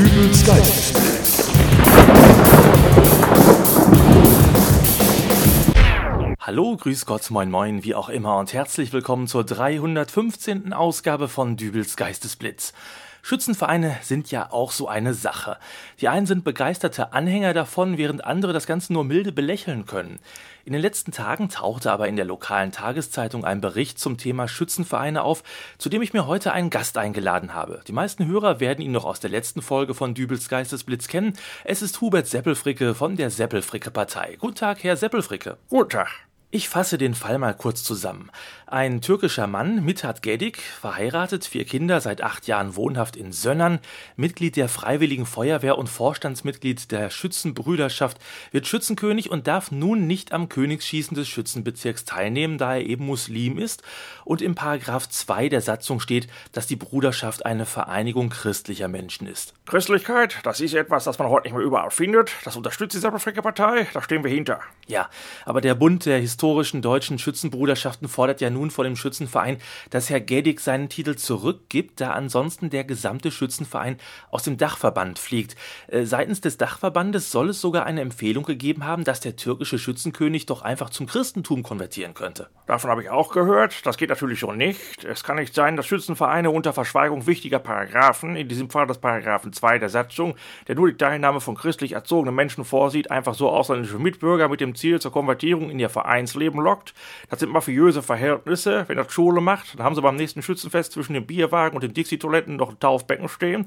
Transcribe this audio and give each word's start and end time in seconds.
Dübels 0.00 0.46
Geistesblitz. 0.46 1.50
Hallo, 6.40 6.76
grüß 6.78 7.04
Gott, 7.04 7.30
moin 7.30 7.50
moin, 7.50 7.84
wie 7.84 7.94
auch 7.94 8.08
immer 8.08 8.38
und 8.38 8.54
herzlich 8.54 8.94
willkommen 8.94 9.26
zur 9.26 9.44
315. 9.44 10.72
Ausgabe 10.72 11.28
von 11.28 11.58
Dübels 11.58 11.98
Geistesblitz. 11.98 12.72
Schützenvereine 13.22 13.96
sind 14.02 14.30
ja 14.30 14.50
auch 14.50 14.72
so 14.72 14.88
eine 14.88 15.14
Sache. 15.14 15.56
Die 16.00 16.08
einen 16.08 16.26
sind 16.26 16.44
begeisterte 16.44 17.12
Anhänger 17.12 17.54
davon, 17.54 17.98
während 17.98 18.24
andere 18.24 18.52
das 18.52 18.66
Ganze 18.66 18.92
nur 18.92 19.04
milde 19.04 19.32
belächeln 19.32 19.86
können. 19.86 20.18
In 20.64 20.72
den 20.72 20.82
letzten 20.82 21.12
Tagen 21.12 21.48
tauchte 21.48 21.90
aber 21.90 22.08
in 22.08 22.16
der 22.16 22.24
lokalen 22.24 22.72
Tageszeitung 22.72 23.44
ein 23.44 23.60
Bericht 23.60 23.98
zum 23.98 24.18
Thema 24.18 24.48
Schützenvereine 24.48 25.22
auf, 25.22 25.42
zu 25.78 25.88
dem 25.88 26.02
ich 26.02 26.12
mir 26.12 26.26
heute 26.26 26.52
einen 26.52 26.70
Gast 26.70 26.96
eingeladen 26.98 27.54
habe. 27.54 27.82
Die 27.86 27.92
meisten 27.92 28.26
Hörer 28.26 28.60
werden 28.60 28.84
ihn 28.84 28.92
noch 28.92 29.04
aus 29.04 29.20
der 29.20 29.30
letzten 29.30 29.62
Folge 29.62 29.94
von 29.94 30.14
Dübels 30.14 30.48
Geistesblitz 30.48 31.08
kennen. 31.08 31.36
Es 31.64 31.82
ist 31.82 32.00
Hubert 32.00 32.26
Seppelfricke 32.26 32.94
von 32.94 33.16
der 33.16 33.30
Seppelfricke 33.30 33.90
Partei. 33.90 34.36
Guten 34.38 34.56
Tag, 34.56 34.84
Herr 34.84 34.96
Seppelfricke. 34.96 35.56
Guten 35.68 35.90
Tag. 35.90 36.29
Ich 36.52 36.68
fasse 36.68 36.98
den 36.98 37.14
Fall 37.14 37.38
mal 37.38 37.54
kurz 37.54 37.84
zusammen. 37.84 38.28
Ein 38.66 39.00
türkischer 39.00 39.46
Mann, 39.46 39.84
Mithat 39.84 40.20
Gedik, 40.20 40.58
verheiratet, 40.58 41.44
vier 41.44 41.64
Kinder, 41.64 42.00
seit 42.00 42.22
acht 42.22 42.48
Jahren 42.48 42.74
wohnhaft 42.74 43.14
in 43.16 43.30
Sönnern, 43.30 43.78
Mitglied 44.16 44.56
der 44.56 44.68
Freiwilligen 44.68 45.26
Feuerwehr 45.26 45.78
und 45.78 45.88
Vorstandsmitglied 45.88 46.90
der 46.90 47.10
Schützenbrüderschaft, 47.10 48.18
wird 48.50 48.66
Schützenkönig 48.66 49.30
und 49.30 49.46
darf 49.46 49.70
nun 49.70 50.08
nicht 50.08 50.32
am 50.32 50.48
Königsschießen 50.48 51.14
des 51.14 51.28
Schützenbezirks 51.28 52.04
teilnehmen, 52.04 52.58
da 52.58 52.74
er 52.74 52.84
eben 52.84 53.06
Muslim 53.06 53.56
ist 53.56 53.84
und 54.24 54.42
im 54.42 54.56
Paragraph 54.56 55.08
2 55.08 55.50
der 55.50 55.60
Satzung 55.60 56.00
steht, 56.00 56.26
dass 56.50 56.66
die 56.66 56.74
Bruderschaft 56.74 57.46
eine 57.46 57.64
Vereinigung 57.64 58.28
christlicher 58.28 58.88
Menschen 58.88 59.28
ist. 59.28 59.54
Christlichkeit, 59.66 60.40
das 60.42 60.60
ist 60.60 60.74
etwas, 60.74 61.04
das 61.04 61.16
man 61.20 61.28
heute 61.28 61.46
nicht 61.46 61.54
mehr 61.54 61.64
überall 61.64 61.92
findet. 61.92 62.32
Das 62.44 62.56
unterstützt 62.56 62.96
die 62.96 63.00
Seppelfricke-Partei, 63.00 63.86
da 63.92 64.02
stehen 64.02 64.24
wir 64.24 64.32
hinter. 64.32 64.58
Ja, 64.88 65.08
aber 65.44 65.60
der 65.60 65.76
Bund 65.76 66.06
der 66.06 66.18
historischen 66.40 66.80
deutschen 66.80 67.18
Schützenbruderschaften 67.18 68.08
fordert 68.08 68.40
ja 68.40 68.48
nun 68.48 68.70
vor 68.70 68.84
dem 68.84 68.96
Schützenverein, 68.96 69.58
dass 69.90 70.08
Herr 70.08 70.20
Gedig 70.20 70.60
seinen 70.60 70.88
Titel 70.88 71.14
zurückgibt, 71.16 72.00
da 72.00 72.12
ansonsten 72.12 72.70
der 72.70 72.84
gesamte 72.84 73.30
Schützenverein 73.30 73.98
aus 74.30 74.44
dem 74.44 74.56
Dachverband 74.56 75.18
fliegt. 75.18 75.54
Äh, 75.88 76.04
seitens 76.04 76.40
des 76.40 76.56
Dachverbandes 76.56 77.30
soll 77.30 77.50
es 77.50 77.60
sogar 77.60 77.84
eine 77.84 78.00
Empfehlung 78.00 78.44
gegeben 78.44 78.86
haben, 78.86 79.04
dass 79.04 79.20
der 79.20 79.36
türkische 79.36 79.78
Schützenkönig 79.78 80.46
doch 80.46 80.62
einfach 80.62 80.88
zum 80.88 81.06
Christentum 81.06 81.62
konvertieren 81.62 82.14
könnte. 82.14 82.48
Davon 82.66 82.88
habe 82.88 83.02
ich 83.02 83.10
auch 83.10 83.32
gehört. 83.32 83.84
Das 83.84 83.98
geht 83.98 84.08
natürlich 84.08 84.40
so 84.40 84.52
nicht. 84.52 85.04
Es 85.04 85.22
kann 85.22 85.36
nicht 85.36 85.54
sein, 85.54 85.76
dass 85.76 85.86
Schützenvereine 85.86 86.50
unter 86.50 86.72
Verschweigung 86.72 87.26
wichtiger 87.26 87.58
Paragraphen, 87.58 88.34
in 88.34 88.48
diesem 88.48 88.70
Fall 88.70 88.86
das 88.86 88.96
Paragraphen 88.96 89.52
2 89.52 89.78
der 89.78 89.90
Satzung, 89.90 90.36
der 90.68 90.76
nur 90.76 90.88
die 90.88 90.96
Teilnahme 90.96 91.42
von 91.42 91.54
christlich 91.54 91.92
erzogenen 91.92 92.34
Menschen 92.34 92.64
vorsieht, 92.64 93.10
einfach 93.10 93.34
so 93.34 93.50
ausländische 93.50 93.98
Mitbürger 93.98 94.48
mit 94.48 94.62
dem 94.62 94.74
Ziel 94.74 95.02
zur 95.02 95.12
Konvertierung 95.12 95.68
in 95.68 95.78
ihr 95.78 95.90
Vereinsleben 96.30 96.60
lockt. 96.60 96.94
Das 97.28 97.40
sind 97.40 97.50
mafiöse 97.50 98.02
Verhältnisse. 98.02 98.84
Wenn 98.86 98.96
das 98.96 99.12
Schule 99.12 99.40
macht, 99.40 99.78
dann 99.78 99.84
haben 99.84 99.94
sie 99.94 100.02
beim 100.02 100.16
nächsten 100.16 100.42
Schützenfest 100.42 100.92
zwischen 100.92 101.14
dem 101.14 101.26
Bierwagen 101.26 101.74
und 101.74 101.82
den 101.82 101.94
Dixie-Toiletten 101.94 102.56
noch 102.56 102.70
ein 102.70 102.80
Taufbecken 102.80 103.28
stehen. 103.28 103.66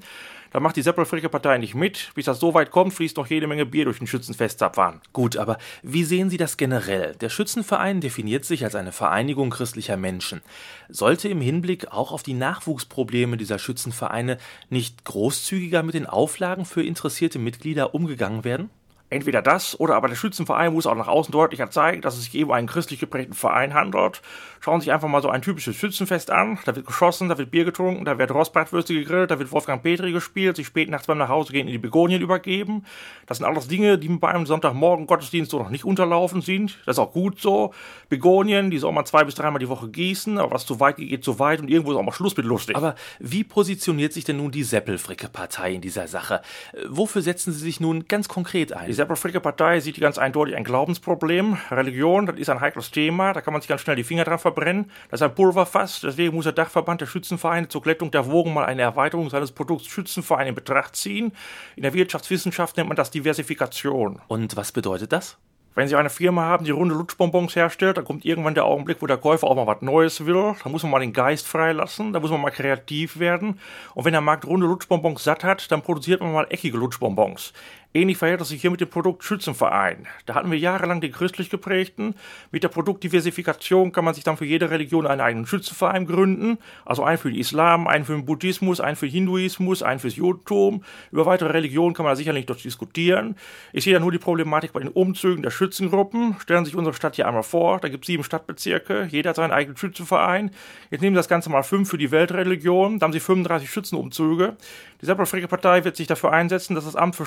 Da 0.51 0.59
macht 0.59 0.75
die 0.75 0.83
Seppelfricke 0.83 1.29
Partei 1.29 1.57
nicht 1.57 1.73
mit. 1.73 2.11
Bis 2.13 2.25
das 2.25 2.39
so 2.39 2.53
weit 2.53 2.69
kommt, 2.71 2.93
fließt 2.93 3.17
noch 3.17 3.27
jede 3.27 3.47
Menge 3.47 3.65
Bier 3.65 3.85
durch 3.85 3.97
den 3.97 4.07
Schützenfestzapfhahn. 4.07 5.01
Gut, 5.11 5.35
aber 5.35 5.57
wie 5.81 6.03
sehen 6.03 6.29
Sie 6.29 6.37
das 6.37 6.57
generell? 6.57 7.15
Der 7.15 7.29
Schützenverein 7.29 8.01
definiert 8.01 8.45
sich 8.45 8.63
als 8.63 8.75
eine 8.75 8.91
Vereinigung 8.91 9.49
christlicher 9.49 9.97
Menschen. 9.97 10.41
Sollte 10.89 11.27
im 11.27 11.41
Hinblick 11.41 11.91
auch 11.91 12.11
auf 12.11 12.21
die 12.21 12.35
Nachwuchsprobleme 12.35 13.37
dieser 13.37 13.57
Schützenvereine 13.57 14.37
nicht 14.69 15.05
großzügiger 15.05 15.81
mit 15.81 15.95
den 15.95 16.05
Auflagen 16.05 16.65
für 16.65 16.83
interessierte 16.83 17.39
Mitglieder 17.39 17.95
umgegangen 17.95 18.43
werden? 18.43 18.69
Entweder 19.13 19.41
das 19.41 19.79
oder 19.79 19.95
aber 19.95 20.07
der 20.07 20.15
Schützenverein 20.15 20.73
muss 20.73 20.87
auch 20.87 20.95
nach 20.95 21.07
außen 21.07 21.31
deutlicher 21.31 21.69
zeigen, 21.69 22.01
dass 22.01 22.17
es 22.17 22.23
sich 22.23 22.35
eben 22.35 22.49
um 22.49 22.55
einen 22.55 22.67
christlich 22.67 22.99
geprägten 22.99 23.33
Verein 23.33 23.73
handelt. 23.73 24.21
Schauen 24.59 24.79
Sie 24.79 24.85
sich 24.85 24.93
einfach 24.93 25.09
mal 25.09 25.21
so 25.21 25.29
ein 25.29 25.41
typisches 25.41 25.75
Schützenfest 25.75 26.31
an. 26.31 26.57
Da 26.65 26.75
wird 26.75 26.85
geschossen, 26.85 27.29
da 27.29 27.37
wird 27.37 27.51
Bier 27.51 27.65
getrunken, 27.65 28.05
da 28.05 28.17
wird 28.17 28.31
Rostbratwürste 28.31 28.93
gegrillt, 28.93 29.29
da 29.29 29.37
wird 29.37 29.51
Wolfgang 29.51 29.83
Petri 29.83 30.13
gespielt, 30.13 30.55
sich 30.55 30.67
spät 30.67 30.89
nachts 30.89 31.07
beim 31.07 31.17
Nachhausegehen 31.17 31.67
in 31.67 31.73
die 31.73 31.79
Begonien 31.79 32.21
übergeben. 32.21 32.85
Das 33.25 33.37
sind 33.37 33.45
alles 33.45 33.67
Dinge, 33.67 33.97
die 33.97 34.07
bei 34.07 34.29
einem 34.29 34.45
Sonntagmorgen 34.45 35.05
Gottesdienst 35.05 35.51
so 35.51 35.59
noch 35.59 35.69
nicht 35.69 35.83
unterlaufen 35.83 36.41
sind. 36.41 36.79
Das 36.85 36.95
ist 36.95 36.99
auch 36.99 37.11
gut 37.11 37.41
so. 37.41 37.73
Begonien, 38.09 38.71
die 38.71 38.77
soll 38.77 38.93
man 38.93 39.05
zwei 39.05 39.23
bis 39.25 39.35
dreimal 39.35 39.59
die 39.59 39.69
Woche 39.69 39.89
gießen, 39.89 40.37
aber 40.37 40.51
was 40.51 40.65
zu 40.65 40.79
weit 40.79 40.95
geht, 40.95 41.09
geht 41.09 41.23
zu 41.23 41.39
weit 41.39 41.59
und 41.59 41.69
irgendwo 41.69 41.91
ist 41.91 41.97
auch 41.97 42.03
mal 42.03 42.13
Schluss 42.13 42.35
mit 42.37 42.45
lustig. 42.45 42.75
Aber 42.75 42.95
wie 43.19 43.43
positioniert 43.43 44.13
sich 44.13 44.23
denn 44.23 44.37
nun 44.37 44.51
die 44.51 44.63
Seppelfricke-Partei 44.63 45.73
in 45.73 45.81
dieser 45.81 46.07
Sache? 46.07 46.41
Wofür 46.87 47.21
setzen 47.21 47.51
Sie 47.51 47.59
sich 47.59 47.79
nun 47.79 48.07
ganz 48.07 48.27
konkret 48.27 48.73
ein? 48.73 48.87
Die 49.03 49.05
Seppelfricke 49.05 49.41
Partei 49.41 49.81
sieht 49.81 49.99
ganz 49.99 50.17
eindeutig 50.17 50.55
ein 50.55 50.63
Glaubensproblem. 50.63 51.57
Religion, 51.71 52.25
das 52.25 52.37
ist 52.37 52.49
ein 52.49 52.61
heikles 52.61 52.89
Thema, 52.89 53.33
da 53.33 53.41
kann 53.41 53.51
man 53.51 53.61
sich 53.61 53.67
ganz 53.67 53.81
schnell 53.81 53.97
die 53.97 54.05
Finger 54.05 54.23
dran 54.23 54.39
verbrennen. 54.39 54.89
Das 55.11 55.19
ist 55.19 55.25
ein 55.25 55.35
Pulverfass, 55.35 55.99
deswegen 55.99 56.33
muss 56.33 56.45
der 56.45 56.53
Dachverband 56.53 57.01
der 57.01 57.05
Schützenvereine 57.05 57.67
zur 57.67 57.81
Glättung 57.81 58.11
der 58.11 58.31
Wogen 58.31 58.53
mal 58.53 58.63
eine 58.63 58.81
Erweiterung 58.81 59.29
seines 59.29 59.51
Produkts 59.51 59.87
Schützenverein 59.87 60.47
in 60.47 60.55
Betracht 60.55 60.95
ziehen. 60.95 61.33
In 61.75 61.83
der 61.83 61.93
Wirtschaftswissenschaft 61.93 62.77
nennt 62.77 62.87
man 62.87 62.95
das 62.95 63.11
Diversifikation. 63.11 64.21
Und 64.29 64.55
was 64.55 64.71
bedeutet 64.71 65.11
das? 65.11 65.37
Wenn 65.75 65.87
Sie 65.87 65.95
eine 65.95 66.11
Firma 66.11 66.43
haben, 66.43 66.65
die 66.65 66.71
runde 66.71 66.93
Lutschbonbons 66.93 67.55
herstellt, 67.55 67.97
dann 67.97 68.05
kommt 68.05 68.25
irgendwann 68.25 68.53
der 68.53 68.65
Augenblick, 68.65 69.01
wo 69.01 69.07
der 69.07 69.17
Käufer 69.17 69.47
auch 69.47 69.55
mal 69.55 69.65
was 69.65 69.81
Neues 69.81 70.23
will. 70.25 70.53
Da 70.63 70.69
muss 70.69 70.83
man 70.83 70.91
mal 70.91 70.99
den 70.99 71.13
Geist 71.13 71.47
freilassen, 71.47 72.13
da 72.13 72.19
muss 72.19 72.29
man 72.29 72.41
mal 72.41 72.51
kreativ 72.51 73.17
werden. 73.17 73.59
Und 73.95 74.05
wenn 74.05 74.11
der 74.11 74.21
Markt 74.21 74.45
runde 74.45 74.67
Lutschbonbons 74.67 75.23
satt 75.23 75.43
hat, 75.43 75.71
dann 75.71 75.81
produziert 75.81 76.21
man 76.21 76.31
mal 76.31 76.45
eckige 76.51 76.77
Lutschbonbons. 76.77 77.53
Ähnlich 77.95 78.17
verhält 78.17 78.41
es 78.41 78.49
sich 78.49 78.61
hier 78.61 78.71
mit 78.71 78.81
dem 78.81 78.89
Produkt 78.89 79.23
Schützenverein. 79.23 80.07
Da 80.25 80.33
hatten 80.33 80.49
wir 80.49 80.57
jahrelang 80.57 80.99
den 80.99 81.11
christlich 81.11 81.51
geprägten. 81.51 82.15
Mit 82.49 82.63
der 82.63 82.69
Produktdiversifikation 82.69 83.91
kann 83.91 84.03
man 84.03 84.15
sich 84.15 84.23
dann 84.23 84.35
für 84.35 84.45
jede 84.45 84.71
Religion 84.71 85.05
einen 85.05 85.21
eigenen 85.21 85.45
Schützenverein 85.45 86.07
gründen. 86.07 86.57
Also 86.85 87.03
einen 87.03 87.19
für 87.19 87.29
den 87.29 87.39
Islam, 87.39 87.85
einen 87.87 88.03
für 88.03 88.13
den 88.13 88.25
Buddhismus, 88.25 88.81
einen 88.81 88.95
für 88.95 89.05
Hinduismus, 89.05 89.83
einen 89.83 89.99
fürs 89.99 90.15
Judentum. 90.15 90.83
Über 91.11 91.27
weitere 91.27 91.51
Religionen 91.51 91.93
kann 91.93 92.03
man 92.03 92.15
sicherlich 92.15 92.47
dort 92.47 92.63
diskutieren. 92.63 93.35
Ich 93.73 93.83
sehe 93.83 93.93
ja 93.93 93.99
nur 93.99 94.11
die 94.11 94.17
Problematik 94.17 94.73
bei 94.73 94.79
den 94.79 94.89
Umzügen 94.89 95.43
der 95.43 95.51
Schützengruppen. 95.51 96.35
Stellen 96.39 96.65
Sie 96.65 96.71
sich 96.71 96.77
unsere 96.77 96.95
Stadt 96.95 97.15
hier 97.15 97.27
einmal 97.27 97.43
vor. 97.43 97.79
Da 97.79 97.89
gibt 97.89 98.05
es 98.05 98.07
sieben 98.07 98.23
Stadtbezirke. 98.23 99.07
Jeder 99.11 99.29
hat 99.29 99.35
seinen 99.35 99.51
eigenen 99.51 99.77
Schützenverein. 99.77 100.49
Jetzt 100.89 101.01
nehmen 101.01 101.15
Sie 101.15 101.19
das 101.19 101.29
Ganze 101.29 101.51
mal 101.51 101.61
fünf 101.61 101.91
für 101.91 101.99
die 101.99 102.09
Weltreligion. 102.09 102.97
Da 102.97 103.03
haben 103.03 103.13
Sie 103.13 103.19
35 103.19 103.69
Schützenumzüge. 103.69 104.57
Die 105.03 105.05
Seppelfricke 105.05 105.49
Partei 105.49 105.83
wird 105.83 105.97
sich 105.97 106.07
dafür 106.07 106.31
einsetzen, 106.31 106.75
dass 106.75 106.85
das 106.85 106.95
Amt 106.95 107.17
für 107.17 107.25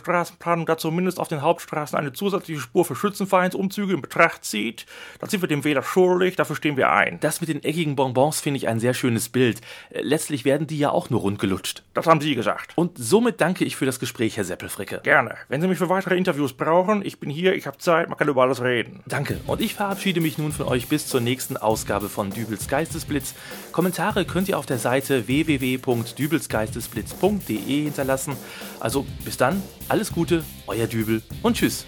Straßenplanung 0.57 0.67
da 0.67 0.79
zumindest 0.79 1.21
auf 1.21 1.29
den 1.29 1.43
Hauptstraßen 1.43 1.99
eine 1.99 2.13
zusätzliche 2.13 2.61
Spur 2.61 2.85
für 2.85 2.97
Schützenvereinsumzüge 2.97 3.93
in 3.93 4.01
Betracht 4.01 4.45
zieht. 4.45 4.87
Da 5.21 5.27
sind 5.27 5.43
wir 5.43 5.49
dem 5.49 5.65
Wähler 5.65 5.83
schuldig, 5.83 6.37
dafür 6.37 6.57
stehen 6.57 6.77
wir 6.77 6.91
ein. 6.91 7.21
Das 7.21 7.41
mit 7.41 7.49
den 7.49 7.63
eckigen 7.63 7.95
Bonbons 7.97 8.41
finde 8.41 8.59
ich 8.59 8.69
ein 8.69 8.81
sehr 8.81 8.95
schönes 8.95 9.29
Bild. 9.29 9.61
Äh, 9.91 10.01
Letztlich 10.03 10.45
werden 10.45 10.67
die 10.67 10.79
ja 10.79 10.91
auch 10.91 11.11
nur 11.11 11.21
rundgelutscht. 11.21 11.85
Das 11.95 12.07
haben 12.07 12.21
Sie 12.21 12.35
gesagt. 12.35 12.73
Und 12.77 12.99
somit 12.99 13.41
danke 13.41 13.65
ich 13.65 13.77
für 13.77 13.87
das 13.87 14.01
Gespräch, 14.01 14.37
Herr 14.37 14.45
Seppelfricke. 14.45 15.01
Gerne. 15.03 15.37
Wenn 15.49 15.61
Sie 15.61 15.69
mich 15.69 15.79
für 15.79 15.89
weitere 15.89 16.17
Interviews 16.17 16.53
brauchen, 16.53 17.05
ich 17.05 17.21
bin 17.21 17.31
hier, 17.31 17.55
ich 17.55 17.67
habe 17.67 17.79
Zeit, 17.79 18.09
man 18.09 18.17
kann 18.17 18.29
über 18.29 18.43
alles 18.43 18.63
reden. 18.63 19.03
Danke. 19.07 19.41
Und 19.47 19.61
ich 19.61 19.75
verabschiede 19.75 20.21
mich 20.21 20.39
nun 20.39 20.53
von 20.53 20.67
euch 20.67 20.89
bis 20.89 21.09
zur 21.09 21.21
nächsten 21.21 21.57
Ausgabe 21.57 22.09
von 22.09 22.31
Dübels 22.31 22.69
Geistesblitz. 22.69 23.35
Kommentare 23.73 24.25
könnt 24.25 24.49
ihr 24.49 24.59
auf 24.59 24.67
der 24.67 24.79
Seite 24.79 25.27
www.dübelsgeistesblitz.de 25.27 27.83
hinterlassen. 27.83 28.37
Also 28.81 29.07
bis 29.25 29.37
dann, 29.37 29.63
alles 29.89 30.13
Gute, 30.13 30.45
euer 30.67 30.87
Dübel 30.87 31.23
und 31.43 31.57
tschüss. 31.57 31.87